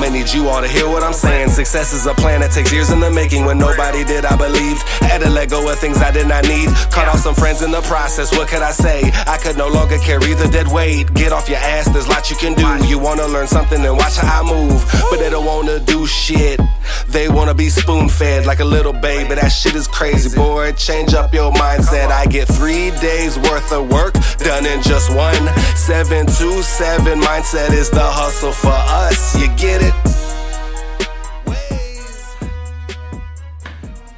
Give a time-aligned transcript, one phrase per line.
[0.00, 1.50] I'ma need you all to hear what I'm saying.
[1.50, 3.44] Success is a plan that takes years in the making.
[3.44, 4.80] When nobody did, I believed.
[5.04, 6.70] Had to let go of things I did not need.
[6.90, 8.32] Cut off some friends in the process.
[8.32, 9.12] What could I say?
[9.26, 11.12] I could no longer carry the dead weight.
[11.12, 12.88] Get off your ass, there's lots you can do.
[12.88, 14.82] You wanna learn something, and watch how I move.
[15.10, 16.58] But they don't wanna do shit.
[17.08, 19.34] They wanna be spoon fed like a little baby.
[19.34, 20.72] That shit is crazy, boy.
[20.72, 22.10] Change up your mindset.
[22.10, 25.44] I get three days worth of work done in just one.
[25.76, 29.38] 727 mindset is the hustle for us.
[29.38, 29.89] You get it?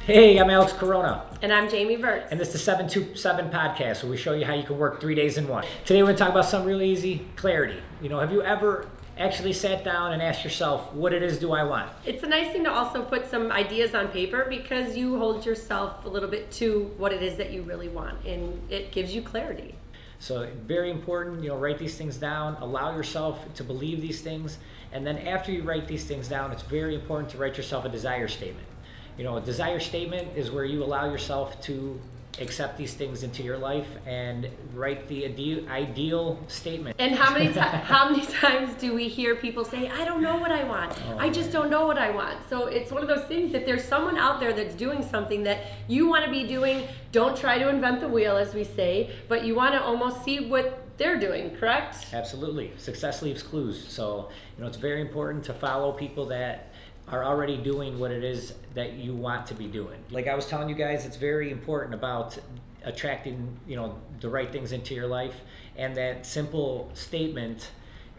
[0.05, 2.27] Hey, I'm Alex Corona, And I'm Jamie Verts.
[2.29, 5.15] and this is the 727 podcast where we show you how you can work three
[5.15, 5.63] days in one.
[5.85, 7.79] Today we're going to talk about something really easy clarity.
[8.01, 11.53] You know, have you ever actually sat down and asked yourself, what it is do
[11.53, 11.89] I want?
[12.05, 16.03] It's a nice thing to also put some ideas on paper because you hold yourself
[16.03, 19.21] a little bit to what it is that you really want and it gives you
[19.21, 19.73] clarity.
[20.19, 24.57] So, very important, you know, write these things down, allow yourself to believe these things,
[24.91, 27.89] and then after you write these things down, it's very important to write yourself a
[27.89, 28.67] desire statement.
[29.17, 31.99] You know, a desire statement is where you allow yourself to
[32.39, 36.95] accept these things into your life and write the ide- ideal statement.
[36.97, 40.37] And how many ti- how many times do we hear people say, "I don't know
[40.37, 40.93] what I want.
[41.09, 43.67] Oh, I just don't know what I want." So it's one of those things that
[43.67, 46.87] there's someone out there that's doing something that you want to be doing.
[47.11, 50.49] Don't try to invent the wheel, as we say, but you want to almost see
[50.49, 51.55] what they're doing.
[51.55, 52.07] Correct?
[52.13, 52.71] Absolutely.
[52.77, 53.87] Success leaves clues.
[53.87, 56.71] So, you know, it's very important to follow people that
[57.07, 59.99] are already doing what it is that you want to be doing.
[60.09, 62.37] Like I was telling you guys, it's very important about
[62.83, 65.35] attracting, you know, the right things into your life.
[65.75, 67.71] And that simple statement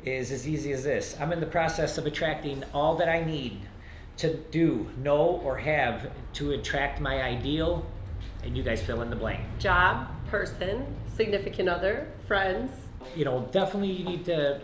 [0.04, 1.16] is as easy as this.
[1.18, 3.60] I'm in the process of attracting all that I need
[4.18, 7.84] to do, know, or have to attract my ideal,
[8.44, 9.40] and you guys fill in the blank.
[9.58, 12.70] Job, person, significant other, friends.
[13.16, 14.60] you know, definitely you need to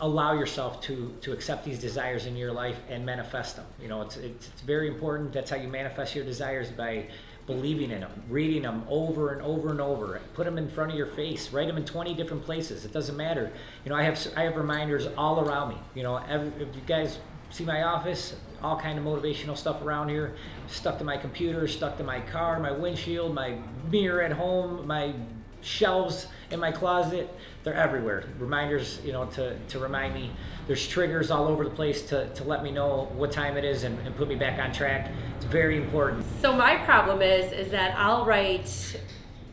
[0.00, 3.66] allow yourself to to accept these desires in your life and manifest them.
[3.80, 5.32] You know, it's it's, it's very important.
[5.32, 7.06] That's how you manifest your desires by
[7.46, 10.20] believing in them, reading them over and over and over.
[10.32, 11.52] Put them in front of your face.
[11.52, 12.84] Write them in 20 different places.
[12.84, 13.52] It doesn't matter.
[13.84, 15.76] You know, I have I have reminders all around me.
[15.94, 17.18] You know, every, if you guys
[17.50, 20.34] see my office, all kind of motivational stuff around here,
[20.66, 23.58] stuck to my computer, stuck to my car, my windshield, my
[23.90, 25.14] mirror at home, my
[25.64, 27.28] shelves in my closet
[27.64, 28.24] they're everywhere.
[28.38, 30.30] Reminders you know to, to remind me.
[30.66, 33.84] There's triggers all over the place to, to let me know what time it is
[33.84, 35.10] and, and put me back on track.
[35.36, 36.24] It's very important.
[36.40, 39.00] So my problem is is that I'll write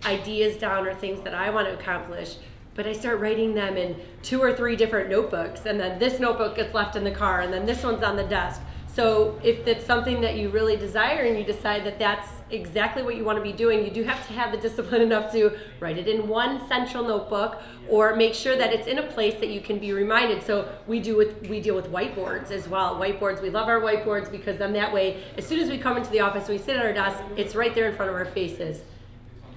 [0.06, 2.36] ideas down or things that I want to accomplish,
[2.76, 6.56] but I start writing them in two or three different notebooks, and then this notebook
[6.58, 8.62] gets left in the car, and then this one's on the desk.
[8.94, 13.16] So if it's something that you really desire and you decide that that's exactly what
[13.16, 15.98] you want to be doing, you do have to have the discipline enough to write
[15.98, 19.62] it in one central notebook or make sure that it's in a place that you
[19.62, 20.44] can be reminded.
[20.44, 23.00] So we do with we deal with whiteboards as well.
[23.00, 26.10] Whiteboards, we love our whiteboards because then that way, as soon as we come into
[26.10, 28.82] the office, we sit at our desk, it's right there in front of our faces.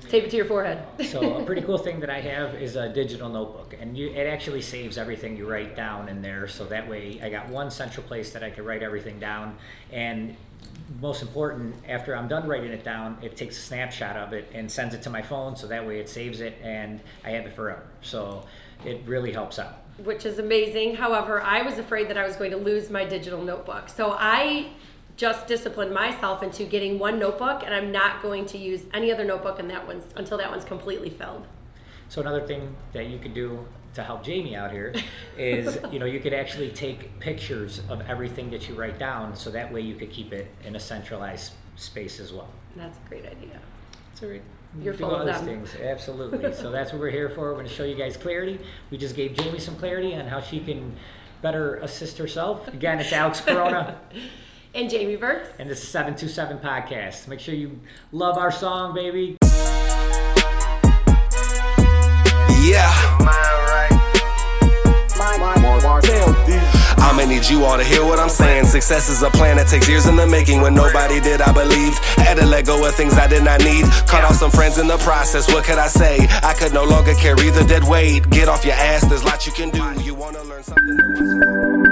[0.09, 0.85] Tape it to your forehead.
[1.07, 4.27] so a pretty cool thing that i have is a digital notebook and you, it
[4.27, 8.07] actually saves everything you write down in there so that way i got one central
[8.07, 9.57] place that i can write everything down
[9.93, 10.37] and
[11.01, 14.71] most important after i'm done writing it down it takes a snapshot of it and
[14.71, 17.53] sends it to my phone so that way it saves it and i have it
[17.53, 18.45] forever so
[18.85, 20.97] it really helps out which is amazing.
[20.97, 23.89] However, I was afraid that I was going to lose my digital notebook.
[23.89, 24.71] So I
[25.17, 29.25] just disciplined myself into getting one notebook and I'm not going to use any other
[29.25, 31.47] notebook in that one's until that one's completely filled.
[32.09, 34.93] So another thing that you could do to help Jamie out here
[35.39, 39.51] is, you know, you could actually take pictures of everything that you write down, so
[39.51, 42.49] that way you could keep it in a centralized space as well.
[42.77, 43.61] That's a great idea.
[44.15, 44.41] So we
[44.83, 45.47] You're do full all of those them.
[45.47, 46.53] things, absolutely.
[46.55, 47.43] so that's what we're here for.
[47.51, 48.61] We're going to show you guys clarity.
[48.91, 50.97] We just gave Jamie some clarity on how she can
[51.41, 52.67] better assist herself.
[52.69, 53.99] Again, it's Alex Corona,
[54.75, 55.49] And Jamie Burks.
[55.59, 57.29] and this is 727 Podcast.
[57.29, 57.79] Make sure you
[58.11, 59.37] love our song, baby.
[62.67, 62.91] Yeah.
[66.99, 68.65] I'ma need you all to hear what I'm saying.
[68.65, 70.61] Success is a plan that takes years in the making.
[70.61, 71.99] When nobody did, I believed.
[72.19, 73.85] Had to let go of things I did not need.
[74.09, 75.47] Cut off some friends in the process.
[75.53, 76.27] What could I say?
[76.43, 78.29] I could no longer carry the dead weight.
[78.31, 80.03] Get off your ass, there's lots you can do.
[80.03, 81.84] You wanna learn something?